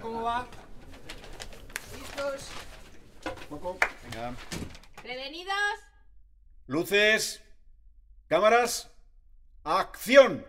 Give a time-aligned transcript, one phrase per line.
[0.00, 0.46] cómo va?
[1.94, 2.48] ¿Listos?
[3.48, 3.78] Poco.
[4.04, 4.34] Venga.
[5.02, 5.54] ¿Prevenidos?
[6.66, 7.42] Luces.
[8.28, 8.90] Cámaras.
[9.64, 10.46] Acción.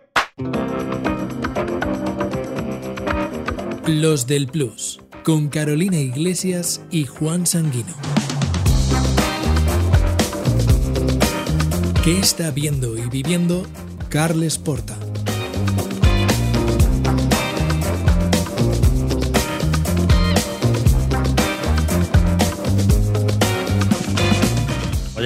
[3.86, 7.94] Los del Plus, con Carolina Iglesias y Juan Sanguino.
[12.04, 13.66] ¿Qué está viendo y viviendo
[14.08, 14.96] Carles Porta?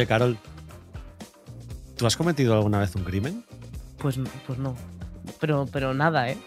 [0.06, 0.38] Oye, Carol,
[1.96, 3.44] ¿tú has cometido alguna vez un crimen?
[3.98, 4.76] Pues, pues no.
[5.40, 6.38] Pero, pero nada, ¿eh?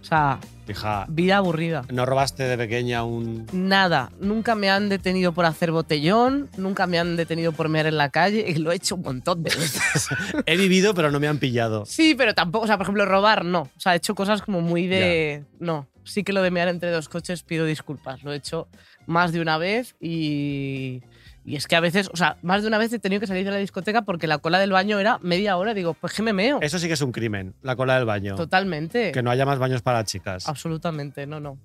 [0.00, 1.82] O sea, Hija, vida aburrida.
[1.90, 3.44] ¿no robaste de pequeña un...?
[3.52, 4.12] Nada.
[4.20, 8.10] Nunca me han detenido por hacer botellón, nunca me han detenido por mear en la
[8.10, 10.06] calle y lo he hecho un montón de veces.
[10.46, 11.86] He vivido, pero no me han pillado.
[11.86, 13.62] sí, pero tampoco, o sea, por ejemplo, robar, no.
[13.62, 15.44] O sea, he hecho cosas como muy de...
[15.58, 15.88] No.
[16.04, 18.22] Sí que lo de mear entre dos coches pido disculpas.
[18.22, 18.68] Lo he hecho
[19.06, 21.02] más de una vez y...
[21.48, 23.44] Y es que a veces, o sea, más de una vez he tenido que salir
[23.44, 25.72] de la discoteca porque la cola del baño era media hora.
[25.74, 26.58] Digo, pues que me meo.
[26.60, 28.34] Eso sí que es un crimen, la cola del baño.
[28.36, 29.12] Totalmente.
[29.12, 30.46] Que no haya más baños para chicas.
[30.48, 31.58] Absolutamente, no, no.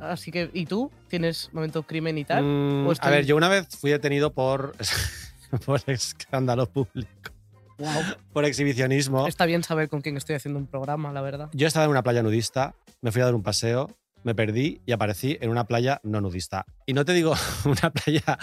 [0.00, 0.92] Así que, ¿y tú?
[1.08, 2.44] ¿Tienes momento crimen y tal?
[2.44, 4.74] Mm, ¿O a estoy- ver, yo una vez fui detenido por,
[5.66, 7.32] por escándalo público,
[7.78, 8.02] Guau.
[8.32, 9.26] por exhibicionismo.
[9.26, 11.48] Está bien saber con quién estoy haciendo un programa, la verdad.
[11.52, 13.90] Yo estaba en una playa nudista, me fui a dar un paseo,
[14.24, 16.64] me perdí y aparecí en una playa no nudista.
[16.86, 18.38] Y no te digo una playa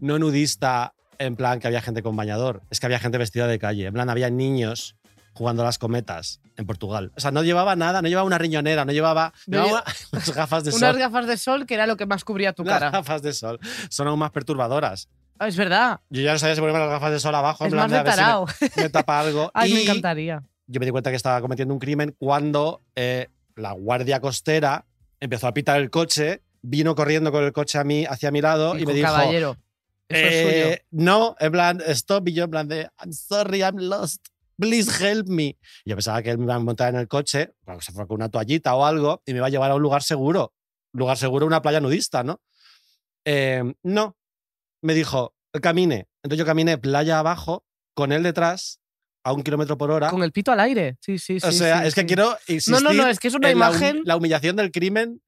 [0.00, 3.58] no nudista en plan que había gente con bañador, es que había gente vestida de
[3.58, 3.86] calle.
[3.86, 4.96] En plan, había niños
[5.34, 7.12] jugando a las cometas en Portugal.
[7.16, 10.64] O sea, no llevaba nada, no llevaba una riñonera, no llevaba, No llevaba unas gafas
[10.64, 10.98] de Unas sol.
[10.98, 12.90] gafas de sol que era lo que más cubría tu Unas cara.
[12.90, 13.60] gafas de sol.
[13.90, 15.08] Son aún más perturbadoras.
[15.38, 16.00] Ah, es verdad.
[16.10, 17.90] Yo ya no sabía si ponerme las gafas de sol abajo, en Es plan más
[17.90, 19.50] de de a ver si me, me tapa algo.
[19.54, 20.42] Ay, me Y encantaría.
[20.66, 24.84] yo me di cuenta que estaba cometiendo un crimen cuando eh, la guardia costera
[25.20, 28.76] empezó a pitar el coche, vino corriendo con el coche a mí, hacia mi lado
[28.76, 29.56] y, Hijo me dijo, caballero.
[30.08, 30.66] Eso es suyo.
[30.72, 34.26] eh, no, en plan, stop, y yo en plan de, I'm sorry, I'm lost,
[34.58, 35.56] please help me.
[35.84, 38.16] Y yo pensaba que él me iba a montar en el coche, se fue con
[38.16, 40.52] una toallita o algo, y me iba a llevar a un lugar seguro.
[40.92, 42.40] Lugar seguro, una playa nudista, ¿no?
[43.24, 44.16] Eh, no,
[44.82, 46.08] me dijo, camine.
[46.22, 47.64] Entonces yo caminé playa abajo,
[47.94, 48.79] con él detrás,
[49.22, 50.10] a un kilómetro por hora.
[50.10, 50.96] Con el pito al aire.
[51.00, 51.46] Sí, sí, sí.
[51.46, 52.06] o sea, sí, es que sí.
[52.06, 54.02] quiero insistir No, no, no, es que es una en la imagen.
[54.04, 55.20] La, humillación del crimen.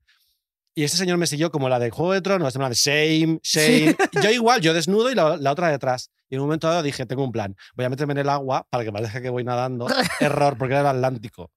[0.75, 3.95] Y este señor me siguió como la de Juego de Tronos, plan de shame, shame.
[4.23, 6.11] Yo igual, yo desnudo y la, la otra detrás.
[6.31, 7.55] Y en un momento dado dije, tengo un plan.
[7.75, 9.87] Voy a meterme en el agua para que parezca que voy nadando.
[10.21, 11.51] Error, porque era el Atlántico.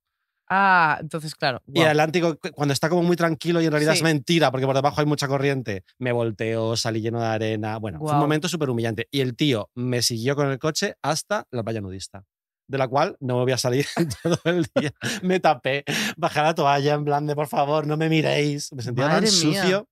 [0.47, 1.61] Ah, entonces, claro.
[1.73, 3.97] Y el Atlántico, cu- cuando está como muy tranquilo y en realidad Sí.
[3.99, 7.77] es mentira, porque por debajo hay mucha corriente, me volteó, salí lleno de arena.
[7.77, 9.07] Bueno, fue un momento súper humillante.
[9.11, 12.25] Y el tío me siguió con el coche hasta la playa nudista,
[12.67, 13.87] de la cual no me voy a salir
[14.23, 14.91] todo el día.
[15.23, 15.83] Me tapé,
[16.15, 18.71] bajé la toalla en plan de por favor, no me miréis.
[18.73, 19.61] Me sentía Madre tan mía.
[19.63, 19.87] sucio.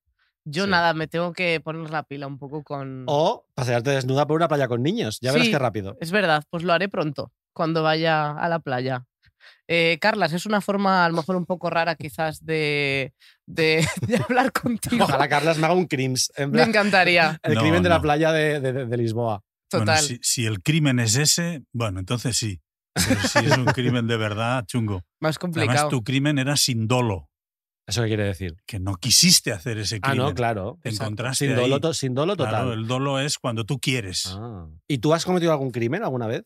[0.46, 0.70] Yo Sí.
[0.70, 3.04] nada, me tengo que poner la pila un poco con.
[3.08, 5.18] O pasearte desnuda por una playa con niños.
[5.22, 5.52] Ya verás Sí.
[5.52, 5.96] qué rápido.
[6.00, 9.06] Es verdad, pues lo haré pronto, cuando vaya a la playa.
[9.68, 13.12] Eh, Carlas, es una forma a lo mejor un poco rara quizás de,
[13.46, 15.04] de, de hablar contigo.
[15.04, 16.30] Ojalá Carlas me haga un crims.
[16.36, 19.42] En Me encantaría, el No, crimen de la playa de, de- Lisboa.
[19.68, 19.86] total.
[19.86, 22.60] Bueno, si, si el crimen es ese, bueno, entonces sí.
[22.94, 25.02] Pero si es un crimen de verdad, chungo.
[25.20, 25.88] Más Además, complicado.
[25.88, 27.28] tu crimen era sin dolo,
[27.86, 28.54] ¿Eso qué quiere decir?
[28.66, 30.28] que no quisiste hacer ese Ah, crimen.
[30.28, 30.78] no, claro.
[30.82, 31.04] Te Exacto.
[31.06, 31.80] encontraste sin, dolo, ahí.
[31.80, 32.50] to- sin dolo total.
[32.52, 34.26] Claro, el dolo es cuando tú quieres.
[34.28, 34.68] Ah.
[34.88, 36.44] ¿Y tú has cometido algún crimen alguna vez?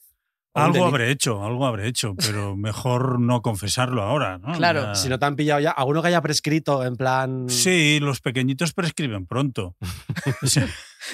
[0.58, 4.52] ¿O un Algo habré hecho, algo habré hecho, pero mejor no confesarlo ahora, ¿no?
[4.54, 4.82] Claro.
[4.82, 7.48] Ya- Si no te han pillado ya, alguno que haya prescrito en plan.
[7.48, 9.76] Sí, los pequeñitos prescriben pronto.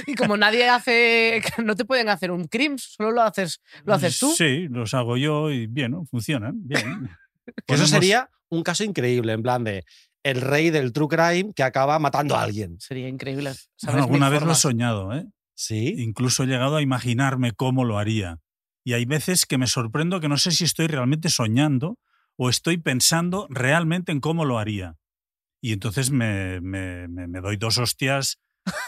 [0.06, 4.19] Y como nadie hace, no te pueden hacer un crimen, solo lo haces, lo haces
[4.19, 4.32] tú.
[4.37, 6.05] Sí, los hago yo y bien, ¿no?
[6.06, 6.55] funcionan.
[6.66, 7.11] Bien.
[7.66, 9.84] Eso sería un caso increíble, en plan de
[10.22, 12.76] el rey del true crime que acaba matando a alguien.
[12.81, 13.50] Sería increíble.
[13.50, 14.03] Bueno, ¿sabes?
[14.03, 15.26] alguna vez lo he soñado, ¿eh?
[15.55, 15.94] Sí.
[15.99, 18.38] Incluso he llegado a imaginarme cómo lo haría.
[18.84, 21.99] Y hay veces que me sorprendo que no sé si estoy realmente soñando
[22.37, 24.97] o estoy pensando realmente en cómo lo haría.
[25.62, 28.38] Y entonces me, me- me- me doy dos hostias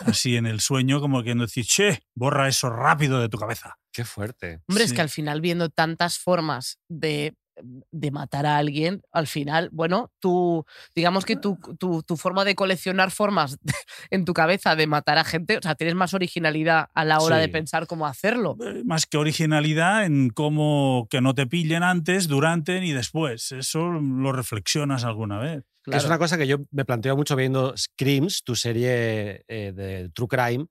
[0.06, 3.76] así en el sueño, como que no decir, che, borra eso rápido de tu cabeza.
[3.92, 4.60] Qué fuerte.
[4.68, 9.68] Hombre, es que al final viendo tantas formas de, de matar a alguien, al final,
[9.72, 10.64] bueno, tú,
[10.94, 13.58] digamos que tu, tu, tu forma de coleccionar formas
[14.10, 17.38] en tu cabeza de matar a gente, o sea, tienes más originalidad a la hora
[17.38, 18.56] de pensar cómo hacerlo.
[18.62, 23.52] Eh, Más que originalidad en cómo que no te pillen antes, durante y después.
[23.52, 25.64] Eso lo reflexionas alguna vez.
[25.84, 30.10] Que es una cosa que yo me planteo mucho viendo Screams, tu serie eh, de
[30.12, 30.66] True Crime,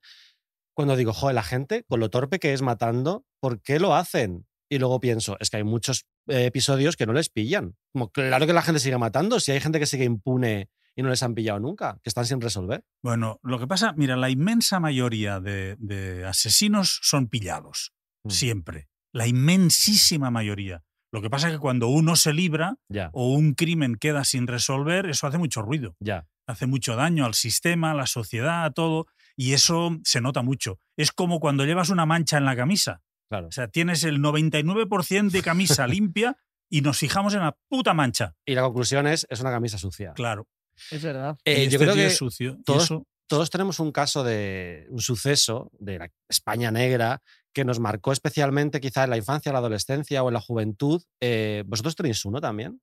[0.74, 4.46] cuando digo, joder, la gente, con lo torpe que es matando, ¿por qué lo hacen?
[4.68, 7.76] Y luego pienso, es que hay muchos episodios que no les pillan.
[7.92, 11.10] Como claro que la gente sigue matando, si hay gente que sigue impune y no
[11.10, 12.84] les han pillado nunca, que están sin resolver.
[13.02, 17.92] Bueno, lo que pasa, mira, la inmensa mayoría de, de asesinos son pillados,
[18.24, 18.30] Mm.
[18.30, 18.88] siempre.
[19.12, 20.82] La inmensísima mayoría.
[21.12, 24.46] Lo que pasa es que cuando uno se libra Ya, o un crimen queda sin
[24.46, 25.94] resolver, eso hace mucho ruido.
[26.00, 26.26] ya.
[26.48, 29.06] hace mucho daño al sistema, a la sociedad, a todo,
[29.36, 30.78] y eso se nota mucho.
[30.96, 33.02] Es como cuando llevas una mancha en la camisa.
[33.28, 33.48] Claro.
[33.48, 36.36] O sea, tienes el 99% de camisa limpia
[36.70, 38.34] y nos fijamos en la puta mancha.
[38.44, 40.12] Y la conclusión es, es una camisa sucia.
[40.14, 40.46] Claro.
[40.90, 41.38] Es verdad.
[41.44, 42.58] Eh, yo este creo que es sucio.
[42.64, 47.80] todos- eso- todos tenemos un caso de un suceso de la España negra que nos
[47.80, 51.02] marcó especialmente quizá en la infancia, la adolescencia o en la juventud.
[51.20, 52.80] Eh, ¿Vosotros tenéis uno también?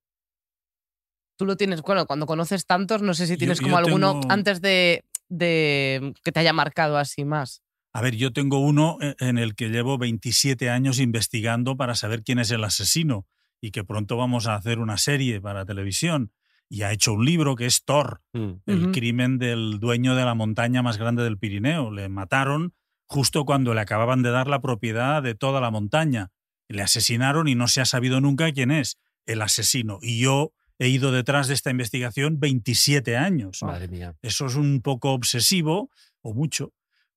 [1.38, 4.34] Tú lo tienes, bueno, cuando conoces tantos, no sé si tienes yo como alguno tengo-
[4.34, 7.62] antes de, de que te haya marcado así más.
[7.94, 12.24] A ver, yo tengo uno e- en el que llevo 27 años investigando para saber
[12.24, 13.28] quién es el asesino
[13.62, 16.32] y que pronto vamos a hacer una serie para televisión.
[16.70, 18.52] Y ha hecho un libro que es Thor, Mm.
[18.66, 21.92] el crimen del dueño de la montaña más grande del Pirineo.
[21.92, 22.74] Le mataron
[23.06, 26.32] justo cuando le acababan de dar la propiedad de toda la montaña.
[26.68, 28.98] Le asesinaron y no se ha sabido nunca quién es
[29.28, 30.00] el asesino.
[30.02, 33.62] Y yo he ido detrás de esta investigación 27 años.
[33.62, 34.16] Madre mía.
[34.24, 35.92] Eso es un poco obsesivo,
[36.22, 36.74] o mucho,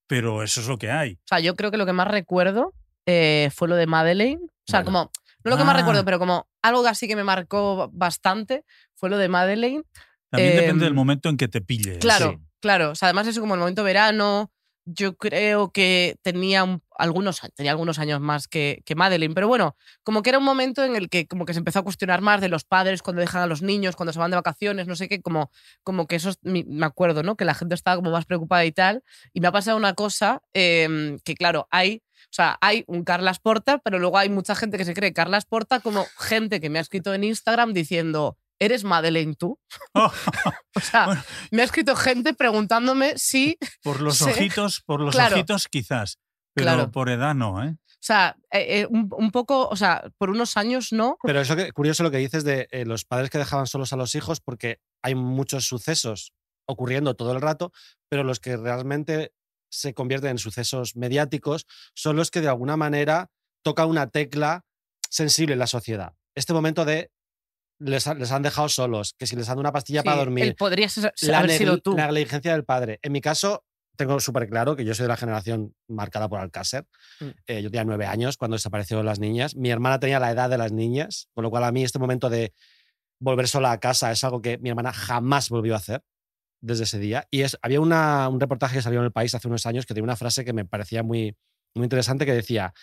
[0.07, 1.15] pero eso es lo que hay.
[1.15, 2.73] O sea, yo creo que lo que más recuerdo
[3.07, 4.41] eh, fue lo de Madeleine.
[4.43, 5.11] O sea, como,
[5.45, 5.79] no lo que más Ah.
[5.79, 8.65] recuerdo, pero como algo que así que me marcó bastante
[8.95, 9.83] fue lo de Madeleine.
[10.31, 11.99] También Em, depende del momento en que te pille.
[11.99, 12.39] Claro, sí.
[12.61, 12.91] claro.
[12.91, 14.51] O sea, además eso como el momento verano.
[14.89, 19.77] Yo creo que tenía un- algunos, tenía algunos años más que, que Madeline, pero bueno,
[20.05, 22.41] como que era un momento en el que como que se empezó a cuestionar más
[22.41, 25.09] de los padres cuando dejan a los niños, cuando se van de vacaciones, no sé
[25.09, 25.51] qué, como,
[25.83, 27.37] como que eso me acuerdo, ¿no?
[27.37, 29.03] Que la gente estaba como más preocupada y tal.
[29.33, 33.41] Y me ha pasado una cosa em, que, claro, hay, o sea, hay un Carlas
[33.41, 36.79] Porta, pero luego hay mucha gente que se cree Carlas Porta como gente que me
[36.79, 39.59] ha escrito en Instagram diciendo, ¿eres Madeleine tú?
[40.75, 41.23] O sea, Bueno.
[41.51, 45.37] me ha escrito gente preguntándome si, por los ojitos, por los Claro.
[45.37, 46.19] ojitos quizás,
[46.55, 46.91] pero Claro.
[46.91, 47.71] por edad no, ¿eh?
[47.71, 51.17] o sea, eh, eh, un, un poco, o sea, por unos años no.
[51.23, 53.97] Pero eso que curioso lo que dices de eh, los padres que dejaban solos a
[53.97, 56.33] los hijos, porque hay muchos sucesos
[56.69, 57.73] ocurriendo todo el rato,
[58.09, 59.33] pero los que realmente
[59.71, 63.31] se convierten en sucesos mediáticos son los que de alguna manera
[63.65, 64.65] tocan una tecla
[65.11, 66.15] sensible en la sociedad.
[66.37, 67.11] Este momento de
[67.79, 70.55] les, les han dejado solos, que si les han dado una pastilla para dormir, Él
[70.57, 71.97] podría ser- la, haber sido negli- tú.
[71.97, 72.99] la negligencia del padre.
[73.03, 73.65] En mi caso,
[73.97, 76.87] tengo súper claro que yo soy de la generación marcada por Alcácer.
[77.21, 77.25] Mm.
[77.47, 79.57] Eh, yo tenía nueve años cuando desaparecieron las niñas.
[79.57, 82.29] Mi hermana tenía la edad de las niñas, con lo cual a mí este momento
[82.29, 82.53] de
[83.19, 86.03] volver sola a casa es algo que mi hermana jamás volvió a hacer
[86.61, 87.27] desde ese día.
[87.31, 89.95] Y es, había una- un reportaje que salió en el país hace unos años que
[89.95, 91.35] tenía una frase que me parecía muy,
[91.75, 92.75] muy interesante que decía,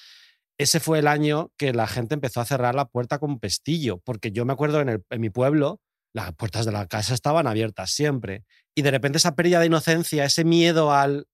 [0.64, 4.32] ese fue el año que la gente empezó a cerrar la puerta con pestillo, porque
[4.32, 5.80] yo me acuerdo en, el- en mi pueblo,
[6.14, 8.44] las puertas de la casa estaban abiertas siempre.
[8.76, 11.28] Y de repente esa pérdida de inocencia, ese miedo al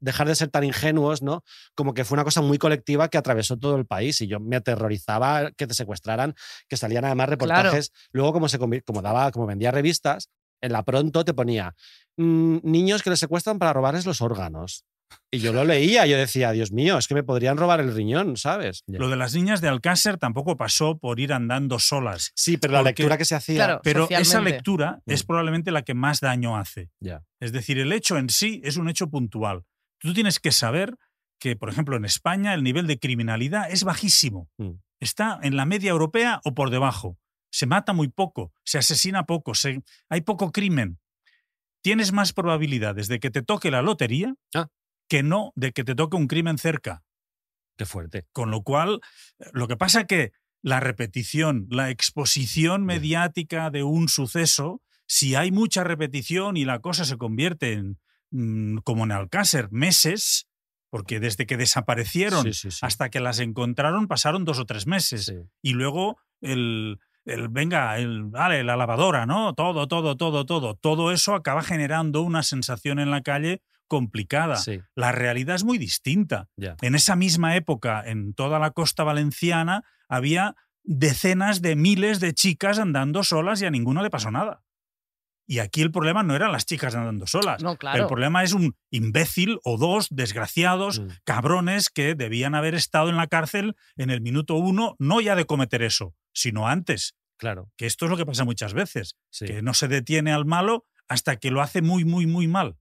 [0.00, 1.42] dejar de ser tan ingenuos, ¿no?
[1.76, 4.56] Como que fue una cosa muy colectiva que atravesó todo el país y yo me
[4.56, 6.34] aterrorizaba que te secuestraran,
[6.68, 7.92] que salían además reportajes.
[8.12, 10.30] Luego, como, se como, daba, como vendía revistas,
[10.60, 11.74] en la pronto te ponía
[12.16, 14.84] "Mm, niños que les secuestran para robarles los órganos.
[15.30, 18.36] Y yo lo leía, yo decía, Dios mío, es que me podrían robar el riñón,
[18.36, 18.82] ¿sabes?
[18.86, 22.32] Lo de las niñas de Alcácer tampoco pasó por ir andando solas.
[22.34, 23.56] Sí, pero la lectura que se hacía.
[23.56, 23.80] Claro.
[23.84, 25.26] Pero esa lectura es Mm.
[25.26, 26.90] probablemente la que más daño hace.
[27.00, 27.22] Ya.
[27.40, 29.64] Es decir, el hecho en sí es un hecho puntual.
[29.98, 30.94] Tú tienes que saber
[31.40, 34.48] que, por ejemplo, en España el nivel de criminalidad es bajísimo.
[34.58, 34.72] Mm.
[35.00, 37.18] Está en la media europea o por debajo.
[37.52, 40.98] Se mata muy poco, se asesina poco, se- hay poco crimen.
[41.82, 44.66] Tienes más probabilidades de que te toque la lotería Ah.
[45.08, 47.02] Que no de que te toque un crimen cerca.
[47.76, 48.26] Qué fuerte.
[48.32, 49.00] Con lo cual,
[49.52, 55.84] lo que pasa que la repetición, la exposición mediática de un suceso, si hay mucha
[55.84, 57.98] repetición y la cosa se convierte en,
[58.30, 60.48] mm, como en Alcácer, meses,
[60.90, 62.78] porque desde que desaparecieron Sí, sí, sí.
[62.82, 65.32] hasta que las encontraron pasaron dos o tres meses.
[65.62, 69.54] Y luego el, el venga, el, vale, la lavadora, ¿no?
[69.54, 70.74] Todo, todo, todo, todo.
[70.74, 74.56] Todo eso acaba generando una sensación en la calle complicada.
[74.56, 76.48] Sí, La realidad es muy distinta.
[76.82, 80.54] En esa misma época, en toda la costa valenciana, había
[80.84, 84.62] decenas de miles de chicas andando solas y a ninguna le pasó nada.
[85.50, 87.62] Y aquí el problema no eran las chicas andando solas.
[87.62, 88.02] No, claro.
[88.02, 91.08] El problema es un imbécil o dos desgraciados, Mm.
[91.24, 95.46] cabrones que debían haber estado en la cárcel en el minuto uno, no ya de
[95.46, 97.14] cometer eso, sino antes.
[97.38, 97.70] Claro.
[97.78, 99.46] Que esto es lo que pasa muchas veces, Sí.
[99.46, 102.76] que no se detiene al malo hasta que lo hace muy, muy, muy mal.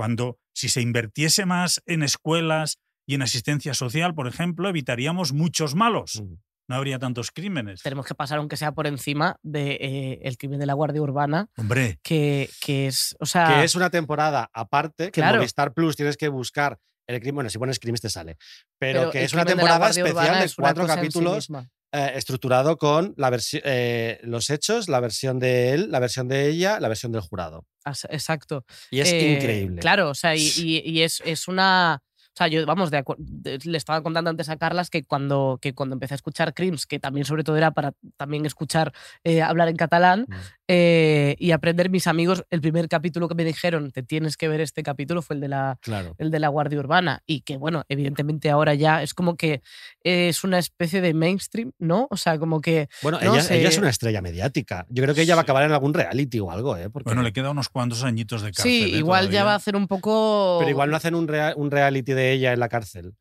[0.00, 5.74] Cuando si se invirtiese más en escuelas y en asistencia social, por ejemplo, evitaríamos muchos
[5.74, 6.22] malos.
[6.68, 7.82] No habría tantos crímenes.
[7.82, 11.50] Tenemos que pasar, aunque sea por encima, de eh, el crimen de la Guardia Urbana,
[11.58, 13.14] Hombre, que, que es.
[13.20, 13.46] O sea.
[13.48, 15.36] que es una temporada aparte que en Claro.
[15.36, 17.34] Movistar Plus tienes que buscar el crimen.
[17.34, 18.38] Bueno, si pones crimes te sale.
[18.78, 21.50] Pero, pero que es una de temporada especial Urbana de es cuatro sí capítulos.
[21.92, 23.30] Eh, estructurado con la
[23.64, 27.66] eh, los hechos, la versión de él, la versión de ella, la versión del jurado.
[28.10, 28.64] Exacto.
[28.90, 29.80] Y es Eh, increíble.
[29.80, 32.02] Claro, o sea, y, y- y es, es una.
[32.32, 35.74] O sea, yo, vamos, de de- le estaba contando antes a Carlas que cuando, que
[35.74, 38.92] cuando empecé a escuchar Crims, que también sobre todo era para también escuchar
[39.24, 40.34] eh, hablar en catalán Mm.
[40.68, 44.60] eh, y aprender mis amigos, el primer capítulo que me dijeron, te tienes que ver
[44.60, 46.14] este capítulo, fue el de la, Claro.
[46.18, 47.22] el de la Guardia Urbana.
[47.26, 49.60] Y que, bueno, evidentemente ahora ya es como que
[50.04, 52.06] es una especie de mainstream, ¿no?
[52.10, 52.88] O sea, como que.
[53.02, 53.58] Bueno, no ella, sé.
[53.58, 54.86] ella es una estrella mediática.
[54.88, 56.88] Yo creo que ella va a acabar en algún reality o algo, ¿eh?
[56.90, 58.70] Porque- bueno, le queda unos cuantos añitos de cárcel.
[58.70, 58.98] sí, ¿eh?
[58.98, 60.56] igual ya va a hacer un poco.
[60.60, 63.14] Pero igual no hacen un, rea- un reality de ella en la cárcel.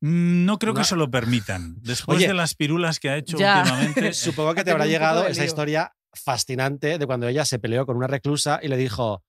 [0.00, 1.76] Mm, No creo que se lo permitan.
[1.82, 3.60] Después Oye, de las pirulas que ha hecho Ya.
[3.60, 4.12] últimamente.
[4.14, 8.06] Supongo que te habrá llegado esa historia fascinante de cuando ella se peleó con una
[8.06, 9.22] reclusa y le dijo,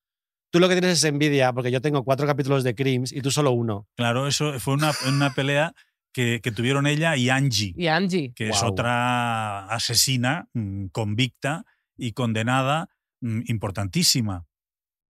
[0.51, 3.31] tú lo que tienes es envidia porque yo tengo cuatro capítulos de Crims y tú
[3.31, 3.87] solo uno.
[3.95, 5.73] Claro, eso fue una, una pelea
[6.13, 8.33] que, que tuvieron ella y Angie, Y Angie.
[8.35, 11.63] que es otra asesina mm, convicta
[11.97, 12.89] y condenada
[13.21, 14.45] mm, importantísima.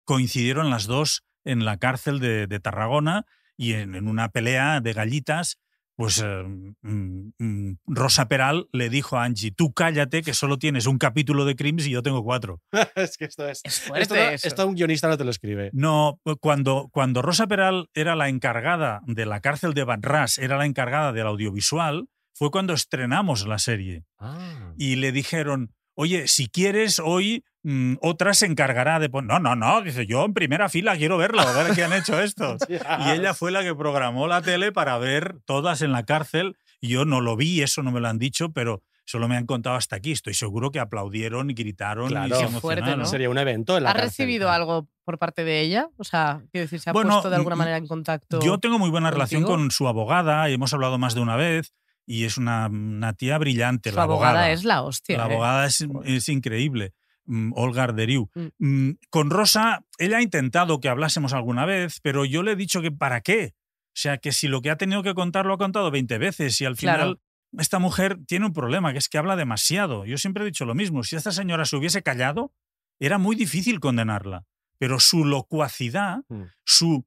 [0.05, 3.25] Coincidieron las dos en la cárcel de, de Tarragona
[3.63, 5.59] y en, en una pelea de gallitas,
[5.95, 6.43] pues eh,
[6.83, 11.45] mm, mm, Rosa Peral le dijo a Angie, tú cállate que solo tienes un capítulo
[11.45, 12.61] de Crims y yo tengo cuatro.
[12.97, 13.61] es que esto es...
[13.65, 15.71] Es Esto, fuerte un guionista no te lo escribe.
[15.73, 20.67] No, cuando, cuando Rosa Peral era la encargada de la cárcel de Badras, era la
[20.67, 24.05] encargada del audiovisual, fue cuando estrenamos la serie.
[24.19, 24.73] Ah.
[24.77, 29.29] Y le dijeron, oye, si quieres, hoy mm, otra se encargará de poner...
[29.29, 32.21] No, no, no, dice, yo en primera fila quiero verlo, a ver qué han hecho
[32.21, 32.61] estos.
[32.69, 36.57] Y ella fue la que programó la tele para ver todas en la cárcel.
[36.81, 39.77] Yo no lo vi, eso no me lo han dicho, pero solo me han contado
[39.77, 40.13] hasta aquí.
[40.13, 42.41] Estoy seguro que aplaudieron y gritaron Claro.
[42.41, 42.97] y se fuerte.
[42.97, 43.05] ¿no?
[43.07, 44.11] Sería un evento en la ¿Has cárcel.
[44.11, 45.89] recibido algo por parte de ella?
[45.97, 48.41] O sea, quiero decir, ¿se ha Bueno, puesto de alguna manera en contacto?
[48.41, 51.73] Yo tengo muy buena relación con su abogada y hemos hablado más de una vez.
[52.07, 54.31] Y es una, una tía brillante, Su la abogada.
[54.31, 55.17] abogada es la hostia.
[55.19, 55.33] La ¿eh?
[55.33, 56.93] abogada es, es increíble.
[57.27, 58.29] mm, Olga Arderiu.
[58.35, 58.49] Mm.
[58.89, 62.83] Mm, Con Rosa, ella ha intentado que hablásemos alguna vez, pero yo le he dicho
[62.83, 63.55] que ¿para qué?
[63.89, 66.61] O sea, que si lo que ha tenido que contar lo ha contado 20 veces
[66.61, 67.21] y al final Claro.
[67.59, 70.05] esta mujer tiene un problema, que es que habla demasiado.
[70.07, 71.05] Yo siempre he dicho lo mismo.
[71.05, 72.53] Si esta señora se hubiese callado,
[72.99, 74.45] era muy difícil condenarla.
[74.79, 76.43] Pero su locuacidad, Mm.
[76.65, 77.05] su,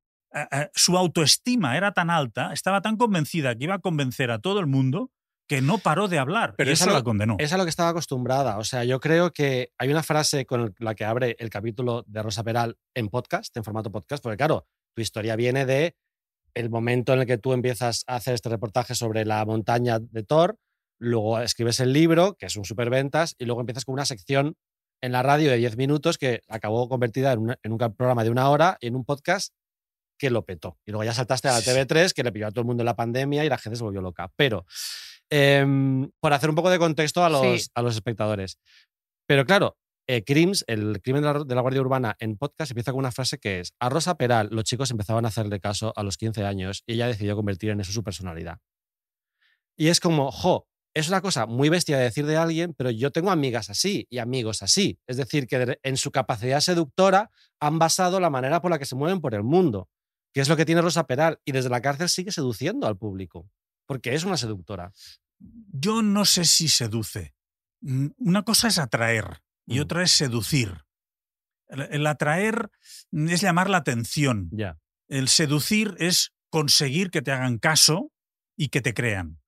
[0.74, 4.68] su autoestima era tan alta, estaba tan convencida que iba a convencer a todo el
[4.68, 5.12] mundo
[5.48, 6.56] que no paró de hablar.
[6.58, 7.36] Pero y eso lo- la condenó.
[7.39, 8.58] Es a lo que estaba acostumbrada.
[8.58, 12.24] O sea, yo creo que hay una frase con la que abre el capítulo de
[12.24, 14.65] Rosa Peral en podcast, en formato podcast, porque claro,
[14.96, 15.96] tu historia viene de
[16.56, 20.24] el momento en el que tú empiezas a hacer este reportaje sobre la montaña de
[20.24, 20.58] Thor,
[21.00, 24.56] luego escribes el libro, que es un superventas, y luego empiezas con una sección
[25.01, 28.30] en la radio de 10 minutos que acabó convertida en, una- en un programa de
[28.32, 29.54] una hora y en un podcast
[30.18, 30.78] que lo petó.
[30.86, 31.70] Y luego ya saltaste a la Sí.
[31.70, 33.84] TV3, que le pilló a todo el mundo en la pandemia y la gente se
[33.84, 34.32] volvió loca.
[34.36, 34.66] Pero,
[35.30, 37.70] em, por hacer un poco de contexto a los, Sí.
[37.76, 38.60] a los espectadores.
[39.28, 42.92] Pero claro, eh, Crims, el crimen de la, de la Guardia Urbana en podcast, empieza
[42.92, 46.04] con una frase que es: A Rosa Peral, los chicos empezaban a hacerle caso a
[46.04, 48.60] los 15 años y ella decidió convertir en eso su personalidad.
[49.78, 53.12] Y es como, jo, es una cosa muy bestia de decir de alguien, pero yo
[53.12, 55.00] tengo amigas así y amigos así.
[55.08, 58.96] Es decir, que en su capacidad seductora han basado la manera por la que se
[58.96, 59.90] mueven por el mundo,
[60.36, 61.39] que es lo que tiene Rosa Peral.
[61.46, 63.50] Y desde la cárcel sigue seduciendo al público,
[63.86, 64.92] porque es una seductora.
[65.39, 67.34] Yo no sé si seduce.
[67.80, 69.82] Mm, Una cosa es atraer y Mm.
[69.82, 70.84] otra es seducir.
[71.68, 72.70] El, el atraer
[73.13, 74.50] es llamar la atención.
[75.08, 78.12] El seducir es conseguir que te hagan caso
[78.58, 79.39] y que te crean.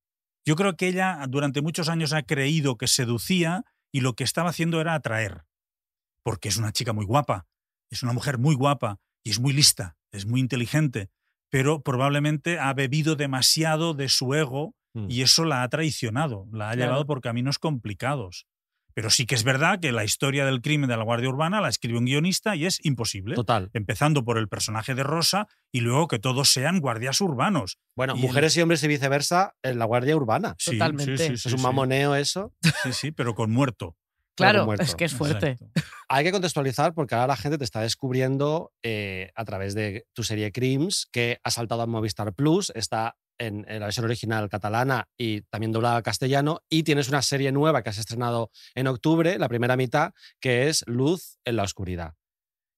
[0.46, 4.52] Yo creo que ella durante muchos años ha creído que seducía y lo que estaba
[4.52, 5.44] haciendo era atraer.
[6.24, 7.46] Porque es una chica muy guapa,
[7.90, 11.10] es una mujer muy guapa y es muy lista, es muy inteligente,
[11.50, 15.08] pero probablemente ha bebido demasiado de su ego Mm.
[15.12, 16.88] y eso la ha traicionado, la ha Claro.
[16.92, 18.48] llevado por caminos complicados.
[18.96, 21.70] Pero sí que es verdad que la historia del crimen de la Guardia Urbana la
[21.70, 23.36] escribe un guionista y es imposible.
[23.36, 23.70] Total.
[23.74, 27.78] Empezando por el personaje de Rosa y luego que todos sean guardias urbanos.
[27.96, 30.56] Bueno, Y el- mujeres y hombres y viceversa en la Guardia Urbana.
[30.58, 31.16] Sí, Totalmente.
[31.18, 31.64] sí, sí, es un sí.
[31.64, 32.56] mamoneo eso.
[32.84, 33.96] Sí, sí, pero con muerto.
[34.38, 35.52] Claro, es que es fuerte.
[35.52, 35.82] Exacto.
[36.10, 40.24] Hay que contextualizar porque ahora la gente te está descubriendo eh, a través de tu
[40.24, 45.08] serie Crims que ha saltado a Movistar Plus, está en, en la versión original catalana
[45.18, 49.38] y también doblada al castellano, y tienes una serie nueva que has estrenado en octubre,
[49.38, 52.14] la primera mitad, que es Luz en la oscuridad,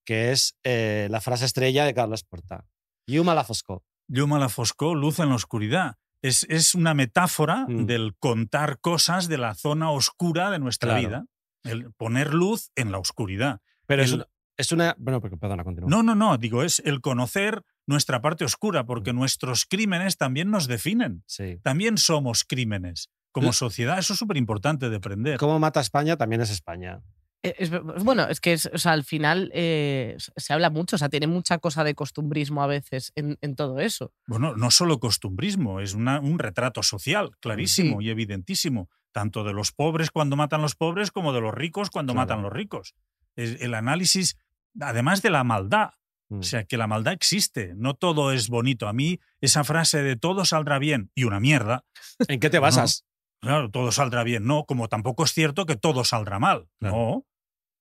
[0.04, 2.66] que es eh, la frase estrella de Carlos Porta.
[3.06, 3.84] Yuma la Fosco.
[4.12, 5.94] Llum a la foscor, luz en la oscuridad.
[6.20, 7.86] Es, es una metáfora Mm.
[7.86, 11.08] del contar cosas de la zona oscura de nuestra Claro.
[11.08, 11.24] vida.
[11.64, 13.60] El poner luz en la oscuridad.
[13.86, 14.26] Pero es El- una,
[14.56, 14.94] es una.
[14.98, 15.88] Bueno, perdona, continúa.
[15.90, 18.86] No, no, no, digo, es el conocer nuestra parte oscura, Mm.
[18.86, 21.22] porque nuestros crímenes también nos definen.
[21.26, 21.58] Sí.
[21.62, 23.08] También somos crímenes.
[23.32, 25.38] Como sociedad, eso es súper importante de aprender.
[25.38, 27.00] Cómo mata España también es España.
[27.42, 27.70] Eh, es-
[28.04, 31.08] bueno, es que es, o sea, al final eh, se- se habla mucho, o sea,
[31.08, 34.12] tiene mucha cosa de costumbrismo a veces en, en todo eso.
[34.26, 38.06] Bueno, no solo costumbrismo, es una- un retrato social clarísimo Sí.
[38.06, 42.12] y evidentísimo, tanto de los pobres cuando matan los pobres como de los ricos cuando
[42.12, 42.26] Claro.
[42.28, 42.94] matan los ricos.
[43.36, 44.36] Es el análisis,
[44.80, 45.90] además de la maldad,
[46.28, 46.38] Mm.
[46.38, 48.86] o sea, que la maldad existe, no todo es bonito.
[48.86, 51.84] A mí esa frase de todo saldrá bien y una mierda,
[52.28, 52.62] ¿En qué te No.
[52.62, 53.04] basas?
[53.40, 56.96] claro, todo saldrá bien, no, como tampoco es cierto que todo saldrá mal, Claro.
[56.96, 57.26] no.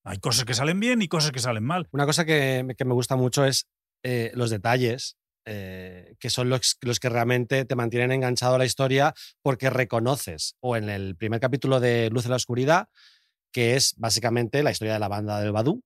[0.06, 1.88] Hay cosas que salen bien y cosas que salen mal.
[1.92, 3.68] Una cosa que, me- que me gusta mucho es
[4.04, 5.18] eh, los detalles,
[5.52, 10.56] eh, que son los, los que realmente te mantienen enganchado a la historia porque reconoces,
[10.60, 12.88] o en el primer capítulo de Luz en la Oscuridad,
[13.52, 15.82] que es básicamente la historia de la banda del Badú,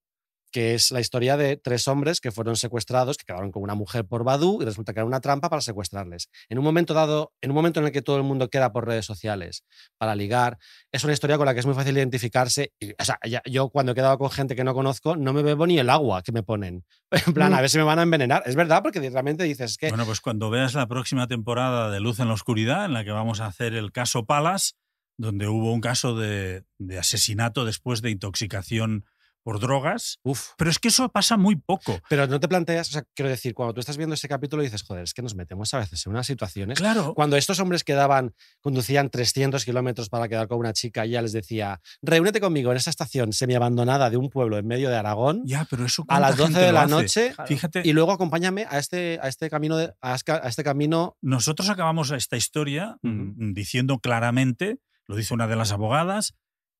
[0.53, 4.05] que es la historia de tres hombres que fueron secuestrados, que quedaron con una mujer
[4.05, 6.29] por Badú y resulta que era una trampa para secuestrarles.
[6.47, 8.85] En un momento dado, en un momento en el que todo el mundo queda por
[8.87, 9.65] redes sociales
[9.97, 10.59] para ligar,
[10.91, 12.71] es una historia con la que es muy fácil identificarse.
[12.79, 15.41] Y, o sea, ya- yo cuando he quedado con gente que no conozco, no me
[15.41, 16.85] bebo ni el agua que me ponen.
[17.27, 17.55] En plan, Mm.
[17.55, 18.43] a ver si me van a envenenar.
[18.45, 19.89] Es verdad, porque realmente dices es que.
[19.89, 23.11] Bueno, pues cuando veas la próxima temporada de Luz en la Oscuridad, en la que
[23.11, 24.75] vamos a hacer el caso Palas,
[25.17, 29.05] donde hubo un caso de, de asesinato después de intoxicación
[29.43, 30.19] por drogas.
[30.23, 30.49] Uf.
[30.57, 31.99] Pero es que eso pasa muy poco.
[32.09, 34.83] Pero no te planteas, o sea, quiero decir, cuando tú estás viendo ese capítulo dices,
[34.83, 36.79] joder, es que nos metemos a veces en unas situaciones.
[36.79, 37.13] Claro.
[37.13, 41.33] Cuando estos hombres quedaban, conducían 300 kilómetros para quedar con una chica, y ella les
[41.33, 45.67] decía, reúnete conmigo en esta estación semiabandonada de un pueblo en medio de Aragón Ya,
[45.69, 47.47] pero eso a las ¿cuánta 12 gente de la noche Claro.
[47.47, 51.69] Fíjate, y luego acompáñame a este, a este camino, de- a este- este camino nosotros
[51.69, 53.13] acabamos esta historia Ujú.
[53.37, 56.33] mm, diciendo claramente, lo dice una de las abogadas,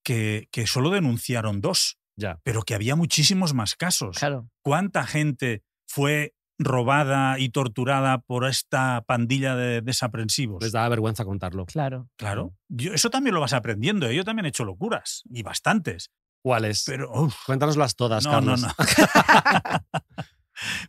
[0.04, 2.40] que, que solo denunciaron dos, ya.
[2.44, 4.18] pero que había muchísimos más casos.
[4.18, 4.50] Claro.
[4.64, 10.62] ¿Cuánta gente fue robada y torturada por esta pandilla de desaprensivos?
[10.64, 11.66] Les daba vergüenza contarlo.
[11.66, 12.10] Claro.
[12.18, 12.54] Claro.
[12.70, 14.08] Yo- eso también lo vas aprendiendo.
[14.08, 14.16] ¿eh?
[14.16, 16.12] Yo también he hecho locuras, y bastantes.
[16.44, 16.84] ¿Cuáles?
[16.86, 18.62] Pero, uf, Cuéntanoslas todas, no, no, Carlos.
[18.62, 18.70] no.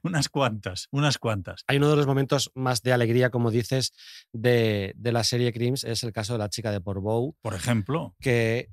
[0.03, 1.63] unas cuantas, unas cuantas.
[1.67, 3.93] Hay uno de los momentos más de alegría, como dices,
[4.33, 8.15] de, de la serie Crims, es el caso de la chica de Portbou, Por ejemplo,
[8.21, 8.69] que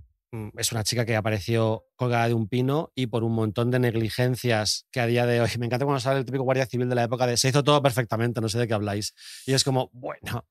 [0.57, 4.85] es una chica que apareció colgada de un pino y por un montón de negligencias
[4.91, 7.03] que a día de hoy, me encanta cuando sale el típico guardia civil de la
[7.03, 9.13] época de se hizo todo perfectamente, no sé de qué habláis.
[9.45, 10.45] Y es como, bueno.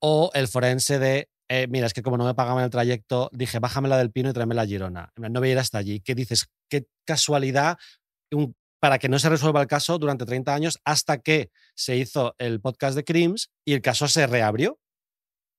[0.00, 3.58] O el forense de, eh, mira, es que como no me pagaban el trayecto, dije,
[3.58, 5.12] bájamela del pino y tráemela a Girona.
[5.16, 6.00] No voy a ir hasta allí.
[6.00, 6.48] ¿Qué dices?
[6.68, 7.78] Qué casualidad
[8.80, 12.60] para que no se resuelva el caso durante 30 años hasta que se hizo el
[12.60, 14.78] podcast de Crims y el caso se reabrió.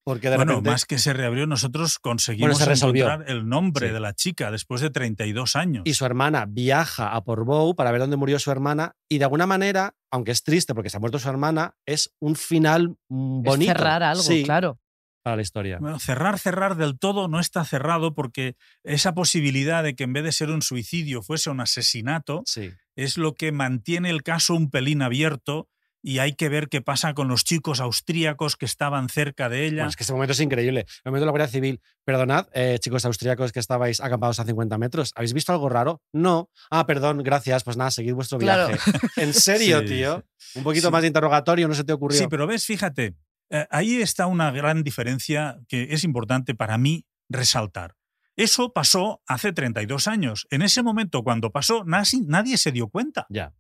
[0.03, 0.69] Porque de bueno, repente...
[0.71, 3.05] más que se reabrió, nosotros conseguimos se resolvió.
[3.05, 3.93] encontrar el nombre Sí.
[3.93, 5.83] de la chica después de 32 años.
[5.85, 9.45] y su hermana viaja a Portbou para ver dónde murió su hermana y de alguna
[9.45, 13.71] manera, aunque es triste porque se ha muerto su hermana, es un final mm, bonito.
[13.71, 14.79] Es cerrar algo, Sí, claro.
[15.23, 15.77] para la historia.
[15.79, 20.23] Bueno, cerrar, cerrar del todo no está cerrado porque esa posibilidad de que en vez
[20.23, 22.71] de ser un suicidio fuese un asesinato Sí.
[22.95, 25.67] es lo que mantiene el caso un pelín abierto
[26.03, 29.75] y hay que ver qué pasa con los chicos austríacos que estaban cerca de ella.
[29.77, 30.81] Bueno, es que ese momento es increíble.
[31.03, 31.81] El momento de la Guardia Civil.
[32.03, 35.11] Perdonad, eh, chicos austríacos que estabais acampados a 50 metros.
[35.15, 36.01] ¿Habéis visto algo raro?
[36.13, 36.49] No.
[36.71, 37.63] Ah, perdón, gracias.
[37.63, 38.67] Pues nada, seguid vuestro Claro.
[38.69, 38.91] viaje.
[39.17, 40.25] ¿En serio, Sí, tío?
[40.55, 40.91] Un poquito Sí.
[40.91, 42.17] más de interrogatorio, ¿no se te ocurrió?
[42.17, 43.15] Sí, pero ves, fíjate,
[43.51, 47.95] eh, ahí está una gran diferencia que es importante para mí resaltar.
[48.37, 50.47] Eso pasó hace 32 años.
[50.49, 53.27] En ese momento, cuando pasó, nadie se dio cuenta.
[53.29, 53.53] Ya.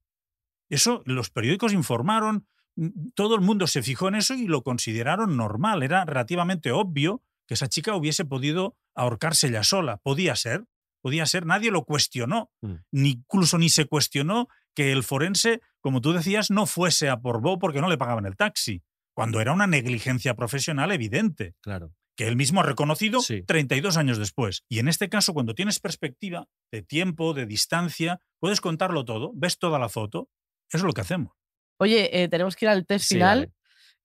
[0.71, 5.37] Eso los periódicos informaron, mm, todo el mundo se fijó en eso y lo consideraron
[5.37, 5.83] normal.
[5.83, 9.97] Era relativamente obvio que esa chica hubiese podido ahorcarse ella sola.
[9.97, 10.65] Podía ser,
[11.01, 12.51] podía ser, nadie lo cuestionó.
[12.61, 12.73] Mm.
[12.91, 17.59] Ni, incluso ni se cuestionó que el forense, como tú decías, no fuese a Portbou
[17.59, 18.81] porque no le pagaban el taxi,
[19.13, 21.93] cuando era una negligencia profesional evidente Claro.
[22.15, 23.43] que él mismo ha reconocido Sí.
[23.43, 24.63] 32 años después.
[24.69, 29.59] Y en este caso, cuando tienes perspectiva de tiempo, de distancia, puedes contarlo todo, ves
[29.59, 30.29] toda la foto.
[30.71, 31.33] Eso es lo que hacemos.
[31.77, 33.51] Oye, eh, tenemos que ir al test Sí, final,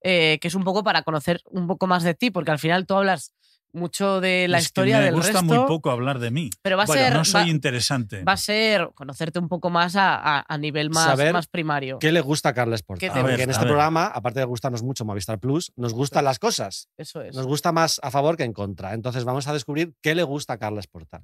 [0.02, 2.86] eh, que es un poco para conocer un poco más de ti, porque al final
[2.86, 3.32] tú hablas
[3.72, 6.48] mucho de la Es historia me del gusta resto, muy poco hablar de mí.
[6.62, 8.24] pero va a Bueno, ser No va, soy interesante.
[8.24, 11.98] va a ser conocerte un poco más a, a- a nivel más, Saber más primario.
[11.98, 13.00] ¿Qué le gusta a Carles Porta?
[13.00, 13.42] ¿Qué te Porque gusta?
[13.44, 13.72] en A este ver.
[13.72, 16.88] programa, aparte de gustarnos mucho Movistar Plus, nos gustan las cosas.
[16.96, 17.36] Eso es.
[17.36, 18.94] Nos gusta más a favor que en contra.
[18.94, 21.22] Entonces vamos a descubrir qué le gusta a Carles Porta.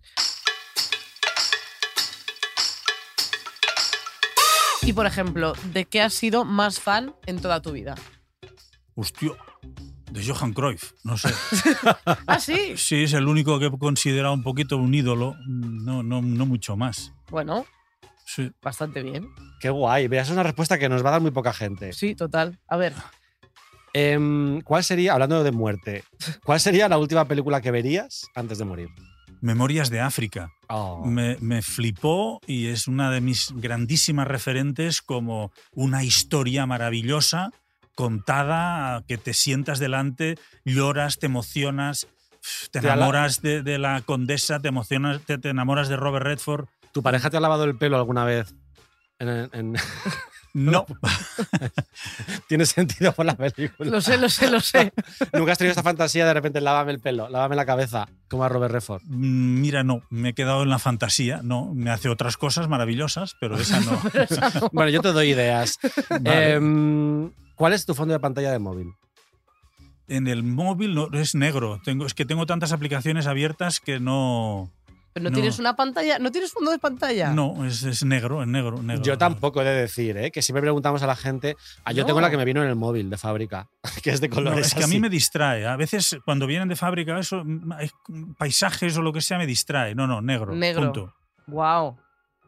[4.85, 7.95] Y por ejemplo, ¿de qué has sido más fan en toda tu vida?
[8.95, 9.31] Hostia.
[10.11, 11.31] De Johan Cruyff, no sé.
[12.27, 12.75] Ah, sí.
[12.77, 16.77] Sí, es el único que he considerado un poquito un ídolo, no, no, no mucho
[16.77, 17.13] más.
[17.31, 17.65] Bueno,
[18.27, 18.51] Sí.
[18.63, 19.27] bastante bien.
[19.61, 20.09] Qué guay.
[20.09, 21.93] Veas, es una respuesta que nos va a dar muy poca gente.
[21.93, 22.59] Sí, total.
[22.69, 22.93] A ver,
[23.95, 26.03] Em, ¿Cuál sería, hablando de muerte,
[26.45, 28.89] cuál sería la última película que verías antes de morir?
[29.43, 30.53] Memorias de África.
[30.69, 31.05] Oh.
[31.05, 37.51] Me, me flipó y es una de mis grandísimas referentes como una historia maravillosa
[37.95, 42.07] contada, que te sientas delante, lloras, te emocionas,
[42.71, 46.67] te enamoras de, de la condesa, te emocionas, te, te enamoras de Robert Redford.
[46.93, 48.55] ¿Tu pareja te ha lavado el pelo alguna vez?
[49.19, 49.75] En, en-
[50.55, 50.85] No,
[52.49, 53.91] Tiene sentido por la película.
[53.91, 54.93] lo sé, lo sé, lo sé.
[55.33, 58.49] Nunca has tenido esta fantasía de repente lávame el pelo, lávame la cabeza, como a
[58.49, 59.03] Robert Redford.
[59.05, 63.35] Mm, mira, no, me he quedado en la fantasía, no, me hace otras cosas maravillosas,
[63.41, 64.01] pero esa no.
[64.73, 65.79] Bueno, yo te doy ideas.
[66.11, 66.53] Vale.
[66.53, 68.93] Em, ¿Cuál es tu fondo de pantalla de móvil?
[70.09, 74.71] en el móvil no, es negro, tengo, es que tengo tantas aplicaciones abiertas que no...
[75.13, 75.35] Pero no, No.
[75.35, 77.31] tienes una pantalla, no tienes fondo de pantalla.
[77.33, 79.03] No, es, es negro, es negro, negro.
[79.03, 80.31] Yo tampoco he de decir, ¿eh?
[80.31, 81.57] que siempre preguntamos a la gente.
[81.85, 82.07] Ah, yo No.
[82.07, 83.69] tengo la que me vino en el móvil de fábrica,
[84.03, 84.67] que es de No, colores.
[84.69, 85.67] es que a mí me distrae.
[85.67, 89.95] A veces cuando vienen de fábrica, eso, mm, paisajes o lo que sea, me distrae.
[89.95, 90.55] No, no, negro.
[90.55, 90.83] Negro.
[90.85, 91.15] Punto.
[91.47, 91.99] Wow.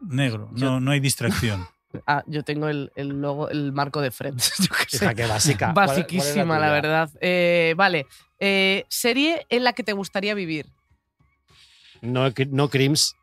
[0.01, 0.51] Negro.
[0.55, 1.67] Yo- No, no hay distracción.
[2.09, 4.55] Ah, yo tengo el, el logo, el marco de Friends.
[4.59, 5.15] Yo qué sé.
[5.15, 5.67] Qué básica.
[5.73, 7.09] ¿Cuál- cuál es Basiquísima, la, verdad.
[7.21, 8.09] Eh, vale.
[8.41, 10.67] Eh, serie en la que te gustaría vivir.
[12.05, 13.17] No, no Crims.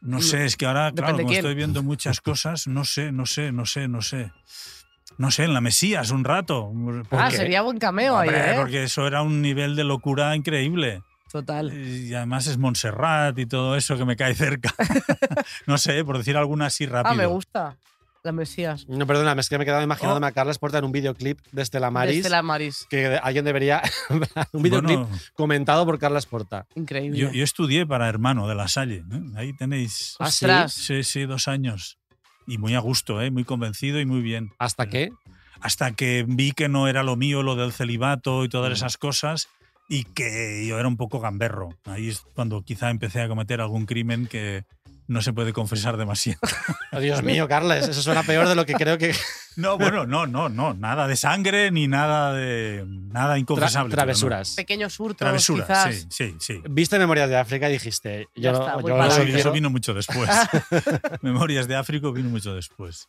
[0.00, 3.52] No sé, es que ahora, claro, como estoy viendo muchas cosas, no sé, no sé,
[3.52, 4.32] no sé, no sé.
[5.18, 6.72] No sé, en la Mesías un rato.
[7.10, 7.36] ¿Por Ah, qué?
[7.36, 8.54] sería buen cameo ahí, ¿eh?
[8.56, 11.02] porque eso era un nivel de locura increíble.
[11.30, 11.72] Total.
[11.72, 14.74] Y además es Montserrat y todo eso que me cae cerca.
[15.66, 17.12] no sé, por decir alguna así rápido.
[17.12, 17.76] Ah, me gusta.
[18.22, 18.86] La Mesías.
[18.86, 20.28] No, perdona, es que me he quedado imaginándome Oh.
[20.28, 22.16] a Carles Porta en un videoclip de Estela Maris.
[22.16, 22.86] Desde la Maris.
[22.90, 23.80] Que alguien debería.
[24.52, 26.66] un videoclip Bueno, comentado por Carles Porta.
[26.74, 27.18] Increíble.
[27.18, 28.96] yo, yo estudié para hermano de la Salle.
[29.10, 29.20] ¿eh?
[29.36, 30.16] Ahí tenéis.
[30.18, 31.02] Ah, sí.
[31.02, 31.98] Sí, dos años.
[32.46, 33.30] Y muy a gusto, ¿eh?
[33.30, 34.50] muy convencido y muy bien.
[34.58, 35.10] ¿Hasta qué?
[35.62, 38.50] Hasta que vi que no era lo mío lo del celibato y Mm.
[38.50, 39.48] todas esas cosas
[39.88, 41.70] y que yo era un poco gamberro.
[41.84, 44.64] Ahí es cuando quizá empecé a cometer algún crimen que
[45.10, 46.38] no se puede confesar demasiado.
[46.92, 49.14] Oh, Dios mío, Carles, eso suena peor de lo que creo que.
[49.56, 50.74] No, bueno, no, no, no.
[50.74, 52.84] Nada de sangre ni nada de.
[52.86, 53.88] Nada Tra- inconfesable.
[53.90, 53.94] no.
[53.94, 54.54] travesuras.
[54.54, 55.94] Pequeños hurtos, Travesuras, quizás.
[56.08, 56.62] sí, sí, sí.
[56.70, 58.28] Viste Memorias de África y dijiste.
[58.34, 60.28] Ya Yo, está, voy yo eso vino mucho después.
[61.22, 63.08] Memorias de África vino mucho después.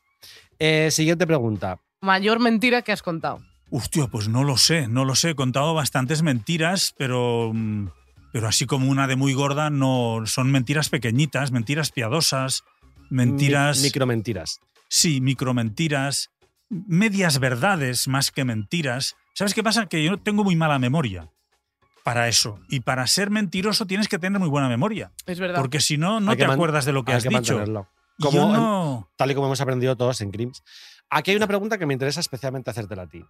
[0.60, 1.80] Eh, siguiente pregunta.
[2.02, 3.40] Mayor mentira que has contado.
[3.70, 5.30] Hostia, pues no lo sé, no lo sé.
[5.32, 7.88] He contado bastantes mentiras, pero, mm,
[8.32, 12.64] pero así como una de muy gorda, no son mentiras pequeñitas, mentiras piadosas,
[13.10, 13.78] mentiras.
[13.78, 14.60] Mi- micromentiras.
[14.90, 16.30] Sí, micromentiras,
[16.70, 19.16] medias verdades más que mentiras.
[19.34, 19.86] ¿Sabes qué pasa?
[19.88, 21.30] Que yo tengo muy mala memoria
[22.04, 22.60] para eso.
[22.70, 25.12] Y para ser mentiroso tienes que tener muy buena memoria.
[25.26, 25.60] Es verdad.
[25.60, 27.54] Porque si no, no Hay te acuerdas de lo que Hay has que dicho.
[27.56, 27.88] mantenerlo.
[28.18, 29.10] Y Como yo en- no.
[29.18, 30.64] tal y como hemos aprendido todos en Crims.
[31.10, 33.24] Aquí hay una pregunta que me interesa especialmente hacértela a ti,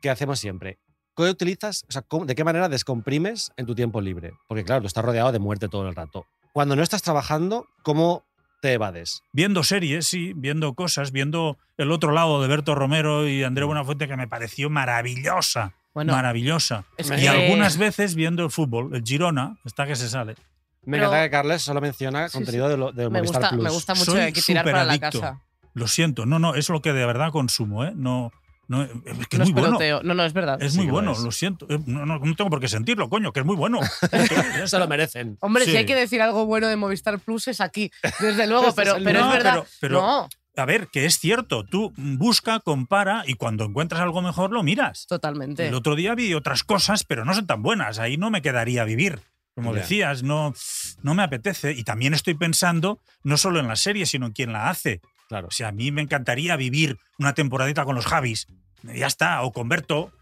[0.00, 0.78] que hacemos siempre.
[1.16, 4.32] ¿Qué utilizas, o sea, de qué manera descomprimes en tu tiempo libre?
[4.48, 6.26] Porque claro, tú estás rodeado de muerte todo el rato.
[6.52, 8.24] Cuando no estás trabajando, ¿cómo
[8.62, 9.22] te evades?
[9.32, 13.46] Viendo series, sí, viendo cosas, viendo el otro lado de Berto Romero y Mm.
[13.46, 15.72] André Buenafuente, que me pareció maravillosa.
[15.94, 16.84] Bueno, maravillosa.
[16.96, 20.36] es Y algunas veces viendo el fútbol, el Girona, está que se sale.
[20.84, 23.50] Me Pero- encanta que Carles solo menciona Sí, contenido de, lo- de me Movistar gusta,
[23.50, 23.62] Plus.
[23.64, 25.20] me gusta mucho Soy hay que tirar para la superadicto.
[25.20, 25.42] casa.
[25.74, 27.92] Lo siento, no, no, es lo que de verdad consumo, ¿eh?
[27.94, 28.32] No,
[28.78, 29.78] no, es que No es es muy bueno.
[29.78, 30.02] peloteo.
[30.02, 30.62] No, no, es verdad.
[30.62, 31.18] Es Sí muy lo bueno, es.
[31.20, 31.66] lo siento.
[31.68, 33.80] Eh, No, no, no tengo por qué sentirlo, coño, que es muy bueno.
[34.58, 35.36] Ya Se lo merecen.
[35.40, 38.96] Hombre, si hay que decir algo bueno de Movistar Plus es aquí, desde luego, pero,
[39.02, 39.52] pero no, es verdad.
[39.54, 44.20] pero- pero- no, A ver, que es cierto, tú busca, compara y cuando encuentras algo
[44.22, 45.06] mejor lo miras.
[45.06, 45.66] totalmente.
[45.68, 47.98] El otro día vi otras cosas, pero no son tan buenas.
[47.98, 49.20] Ahí no me quedaría vivir.
[49.54, 50.54] Como decías, no,
[51.02, 51.72] no me apetece.
[51.72, 55.00] Y también estoy pensando no solo en la serie, sino en quién la hace.
[55.32, 55.48] Claro.
[55.48, 58.48] O sea, a mí me encantaría vivir una temporadita con los Javis.
[58.82, 60.12] Ya está, o con Berto.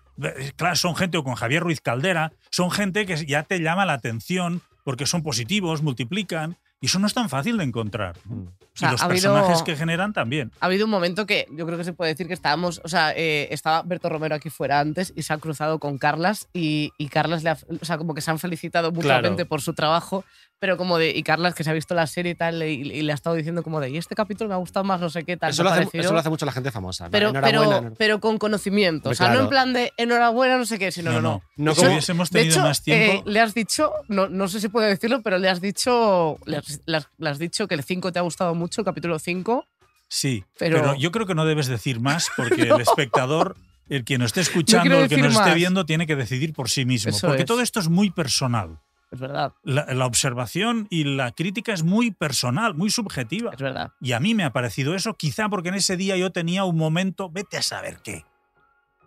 [0.54, 2.30] Claro, son gente, o con Javier Ruiz Caldera.
[2.52, 6.58] Son gente que ya te llama la atención porque son positivos, multiplican.
[6.80, 8.16] Y eso no es tan fácil de encontrar.
[8.24, 8.44] Mm.
[8.72, 10.50] sea, y los ha habido- personajes que generan también.
[10.60, 13.12] Ha habido un momento que yo creo que se puede decir que estábamos, o sea,
[13.14, 17.08] eh, estaba Berto Romero aquí fuera antes y se ha cruzado con Carlas y, y
[17.08, 19.48] Carlas le ha, o sea, como que se han felicitado mutuamente Claro.
[19.48, 20.24] por su trabajo,
[20.60, 23.02] pero como de, y Carlas que se ha visto la serie y tal, y, y
[23.02, 25.24] le ha estado diciendo como de, y este capítulo me ha gustado más, no sé
[25.24, 25.50] qué tal.
[25.50, 26.04] Eso lo, ha hace, parecido".
[26.04, 27.04] eso lo hace mucho la gente famosa.
[27.06, 27.10] ¿no?
[27.10, 30.92] pero, pero, pero con conocimiento, o sea, no en plan de enhorabuena, no sé qué,
[30.92, 31.42] sino no, no.
[31.56, 33.12] No si como- hubiésemos De tenido hecho, más tiempo.
[33.28, 36.56] eh, le has dicho, no, no sé si puedo decirlo, pero le has dicho, le
[36.58, 39.18] has, le has- le has dicho que el 5 te ha gustado mucho, el capítulo
[39.18, 39.66] 5.
[40.08, 42.76] Sí, Pero- pero, yo creo que no debes decir más porque No.
[42.76, 43.56] el espectador
[43.88, 46.84] El que nos esté escuchando, el que nos esté viendo, tiene que decidir por sí
[46.84, 47.10] mismo.
[47.10, 47.46] Eso porque es.
[47.46, 48.78] todo esto es muy personal.
[49.12, 53.50] Es verdad, La, la observación y la crítica es muy personal, muy subjetiva.
[53.52, 53.90] es verdad.
[54.00, 56.76] Y a mí me ha parecido eso, quizá porque en ese día yo tenía un
[56.76, 58.24] momento, vete a saber qué.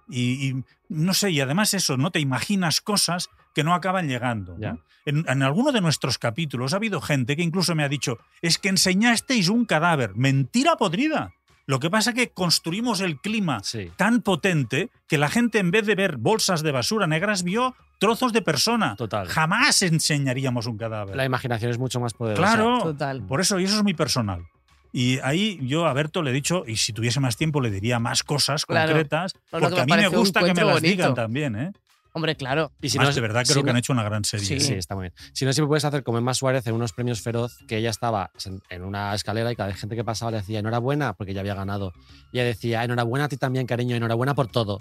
[0.09, 4.53] Y, y no sé, y además eso, no te imaginas cosas que no acaban llegando.
[4.53, 4.59] ¿no?
[4.59, 4.77] Ya.
[5.05, 8.57] En, en alguno de nuestros capítulos ha habido gente que incluso me ha dicho, es
[8.57, 10.11] que enseñasteis un cadáver.
[10.15, 11.33] Mentira podrida.
[11.65, 13.89] Lo que pasa es que construimos el clima Sí.
[13.95, 18.33] tan potente que la gente en vez de ver bolsas de basura negras vio trozos
[18.33, 18.95] de persona.
[18.97, 19.27] Total.
[19.27, 21.15] Jamás enseñaríamos un cadáver.
[21.15, 22.41] La imaginación es mucho más poderosa.
[22.41, 23.23] Claro, Total.
[23.25, 24.43] por eso, y eso es muy personal.
[24.91, 27.97] Y ahí yo a Berto le he dicho, y si tuviese más tiempo le diría
[27.97, 28.89] más cosas Claro.
[28.89, 31.55] concretas, porque a mí me gusta que me las digan también.
[31.55, 31.71] ¿eh?
[32.15, 32.71] Hombre, claro.
[32.79, 34.45] Y si Además, no, de verdad si creo que no- han hecho una gran serie.
[34.45, 34.53] Sí.
[34.53, 34.59] ¿eh?
[34.59, 35.13] Sí, está muy bien.
[35.33, 38.29] Si no, siempre puedes hacer como Emma Suárez en unos premios feroz, que ella estaba
[38.69, 41.55] en- una escalera y cada vez gente que pasaba le decía enhorabuena porque ya había
[41.55, 41.91] ganado.
[42.31, 44.79] Y ella decía enhorabuena a ti también, cariño, enhorabuena por todo.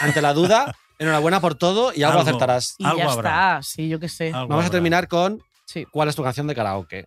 [0.00, 2.28] Ante la duda, enhorabuena por todo y algo, Algo.
[2.30, 2.74] acertarás.
[2.78, 3.30] Y Algo ya habrá.
[3.30, 4.32] está, sí, yo qué sé.
[4.32, 5.84] Algo Vamos a terminar con Sí.
[5.92, 7.06] ¿cuál es tu canción de karaoke?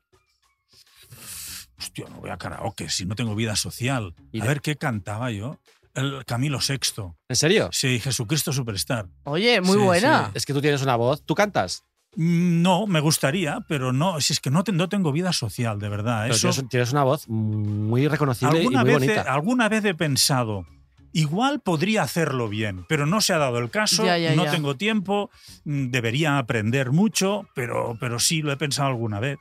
[1.77, 4.13] Hostia, no voy a karaoke si no tengo vida social.
[4.31, 5.57] Y A de- ver qué cantaba yo.
[5.93, 7.03] El Camilo VI.
[7.29, 7.69] ¿En serio?
[7.71, 9.07] Sí, Jesucristo Superstar.
[9.23, 10.25] Oye, muy Sí, buena.
[10.27, 10.31] sí.
[10.35, 11.23] Es que tú tienes una voz.
[11.25, 11.83] ¿Tú cantas?
[12.15, 15.79] Mm, No, me gustaría, pero no, si es que no, te- no tengo vida social,
[15.79, 16.23] de verdad.
[16.23, 19.33] Pero Eso, tienes, una voz muy reconocible y alguna, muy vez, he- bonita.
[19.33, 20.65] alguna vez he pensado,
[21.13, 24.51] igual podría hacerlo bien, pero no se ha dado el caso, Ya, ya, no ya.
[24.51, 25.29] tengo tiempo,
[25.65, 29.39] mm, debería aprender mucho, pero, pero sí lo he pensado alguna vez.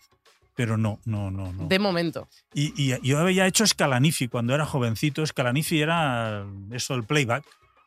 [0.55, 1.67] Pero no, no, no, no.
[1.69, 2.29] De momento.
[2.55, 5.25] Y, y yo había hecho Scalanifi cuando era jovencito.
[5.25, 7.45] Scalanifi era eso, el playback.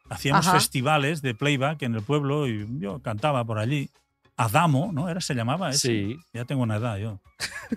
[0.10, 0.58] Hacíamos Ajá.
[0.60, 3.89] festivales de playback en el pueblo y yo cantaba por allí.
[4.36, 5.10] Adamo, ¿no?
[5.10, 5.88] Era, se llamaba ese.
[5.88, 6.17] Sí.
[6.34, 7.19] Ya tengo una edad yo.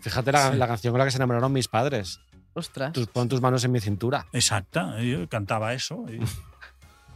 [0.00, 0.56] Fíjate la, Sí.
[0.56, 2.20] la canción con la que se enamoraron mis padres.
[2.54, 2.92] Ostras.
[2.94, 4.26] Tus- pon tus manos en mi cintura.
[4.32, 4.98] Exacta.
[5.02, 6.04] Yo cantaba eso.
[6.08, 6.18] y-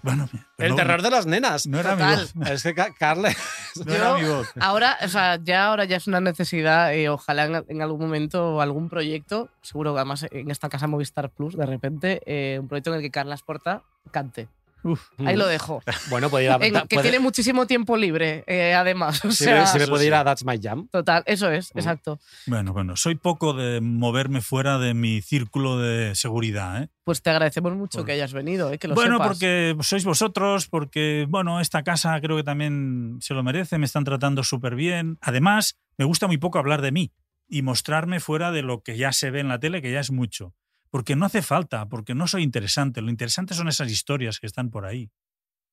[0.02, 1.66] bueno, El no- terror de las nenas.
[1.66, 2.28] No era mi Total.
[2.34, 2.48] voz.
[2.50, 3.36] Es que Ca- Carle.
[3.86, 4.48] No era mi voz.
[4.60, 8.60] Ahora, o sea, ya ahora ya es una necesidad, eh, ojalá en, en algún momento
[8.60, 12.90] algún proyecto, seguro que además en esta casa Movistar Plus, de repente, eh, un proyecto
[12.90, 14.48] en el que Carlas Porta cante.
[14.82, 15.00] Uf.
[15.24, 15.82] Ahí lo dejo.
[16.08, 16.54] Bueno, puede ir a.
[16.60, 19.24] En- que puede- tiene muchísimo tiempo libre, eh, además.
[19.24, 20.88] O sí, sea, sí me puede ir a That's My Jam.
[20.88, 21.78] total, eso es, Mm.
[21.78, 22.20] exacto.
[22.46, 26.82] Bueno, bueno, soy poco de moverme fuera de mi círculo de seguridad.
[26.82, 26.88] ¿eh?
[27.04, 28.06] Pues te agradecemos mucho Bueno.
[28.06, 29.28] que hayas venido, eh, que lo bueno, sepas.
[29.28, 34.04] porque sois vosotros, porque, bueno, esta casa creo que también se lo merece, me están
[34.04, 35.18] tratando súper bien.
[35.20, 37.12] Además, me gusta muy poco hablar de mí
[37.48, 40.10] y mostrarme fuera de lo que ya se ve en la tele, que ya es
[40.12, 40.54] mucho.
[40.90, 43.00] Porque no hace falta, porque no soy interesante.
[43.00, 45.10] Lo interesante son esas historias que están por ahí.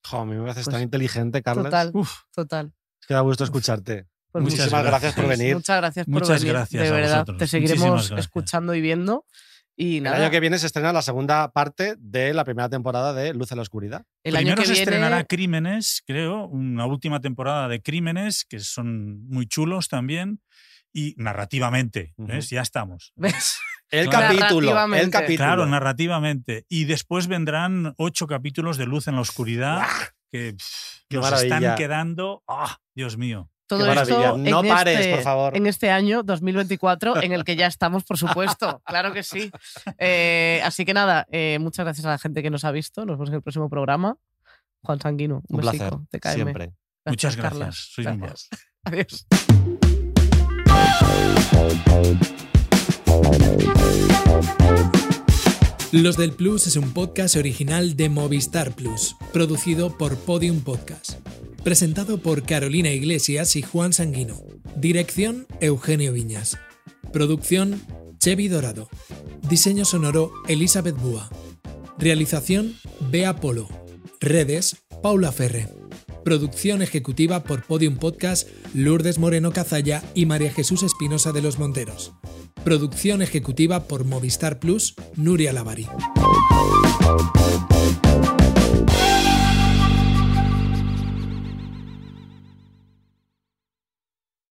[0.05, 1.65] Jo, a mí me parece Pues, tan inteligente, Carles.
[1.65, 2.73] Total, Uf, total.
[3.01, 4.07] Es que da gusto escucharte.
[4.31, 5.39] Pues Muchas Muchísimas gracias, por gracias.
[5.39, 5.55] venir.
[5.55, 6.53] Muchas gracias por Muchas venir.
[6.53, 7.37] gracias de verdad, vosotros.
[7.39, 9.25] te seguiremos escuchando y viendo.
[9.79, 13.13] Y El nada, año que viene se estrena la segunda parte de la primera temporada
[13.13, 14.05] de Luz en la Oscuridad.
[14.23, 18.59] el Primero año que se viene estrenará Crímenes, creo, una última temporada de Crímenes, que
[18.59, 20.41] son muy chulos también,
[20.93, 22.13] y narrativamente.
[22.17, 22.49] ¿ves?
[22.49, 23.13] Ya estamos.
[23.15, 23.59] ¿Ves?
[23.89, 24.27] El Claro.
[24.37, 24.59] capítulo.
[24.69, 25.11] El Narrativamente.
[25.11, 25.37] capítulo.
[25.37, 26.65] Claro, narrativamente.
[26.69, 29.83] Y después vendrán ocho capítulos de Luz en la Oscuridad
[30.29, 31.57] que pff, nos maravilla.
[31.57, 32.43] están quedando.
[32.47, 32.77] ¡Ah!
[32.95, 33.49] Dios mío.
[33.67, 35.57] Todo esto No en pares, este, por favor.
[35.57, 38.81] En este año 2024, en el que ya estamos, por supuesto.
[38.85, 39.51] claro que sí.
[39.99, 43.05] Eh, así que nada, eh, muchas gracias a la gente que nos ha visto.
[43.05, 44.15] Nos vemos en el próximo programa.
[44.83, 45.93] Juan Sanguino, un, Un placer.
[46.09, 46.43] Te caeme.
[46.43, 46.71] Siempre.
[47.05, 47.75] Muchas gracias.
[47.93, 48.49] Sois Gracias.
[48.85, 49.27] Adiós.
[55.93, 61.13] Los del Plus es un podcast original de Movistar Plus, producido por Podium Podcast.
[61.63, 64.37] Presentado por Carolina Iglesias y Juan Sanguino.
[64.75, 66.57] Dirección Eugenio Viñas.
[67.11, 67.81] Producción
[68.19, 68.89] Chevy Dorado.
[69.49, 71.29] Diseño sonoro Elizabeth Búa.
[71.97, 72.75] Realización
[73.09, 73.67] Bea Polo.
[74.19, 75.67] Redes Paula Ferre.
[76.27, 82.11] Producción ejecutiva por Podium Podcast Lourdes Moreno Cazalla y María Jesús Espinosa de los Monteros.
[82.65, 85.87] Producción ejecutiva por Movistar Plus Nuria Lavari.